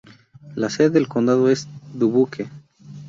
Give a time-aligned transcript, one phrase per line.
[0.55, 2.49] La sede del condado es Dubuque.